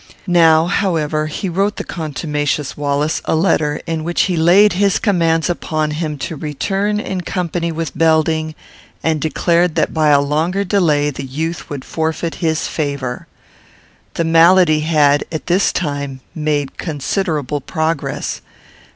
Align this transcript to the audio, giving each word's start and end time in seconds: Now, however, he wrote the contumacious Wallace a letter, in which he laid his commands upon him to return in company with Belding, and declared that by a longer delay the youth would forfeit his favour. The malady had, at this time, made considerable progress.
Now, 0.25 0.65
however, 0.65 1.27
he 1.27 1.47
wrote 1.47 1.75
the 1.75 1.83
contumacious 1.83 2.75
Wallace 2.75 3.21
a 3.25 3.35
letter, 3.35 3.79
in 3.85 4.03
which 4.03 4.21
he 4.23 4.35
laid 4.35 4.73
his 4.73 4.97
commands 4.97 5.47
upon 5.47 5.91
him 5.91 6.17
to 6.25 6.35
return 6.35 6.99
in 6.99 7.21
company 7.21 7.71
with 7.71 7.95
Belding, 7.95 8.55
and 9.03 9.21
declared 9.21 9.75
that 9.75 9.93
by 9.93 10.07
a 10.07 10.19
longer 10.19 10.63
delay 10.63 11.11
the 11.11 11.23
youth 11.27 11.69
would 11.69 11.85
forfeit 11.85 12.33
his 12.41 12.65
favour. 12.67 13.27
The 14.15 14.23
malady 14.23 14.79
had, 14.79 15.23
at 15.31 15.45
this 15.45 15.71
time, 15.71 16.21
made 16.33 16.79
considerable 16.79 17.61
progress. 17.61 18.41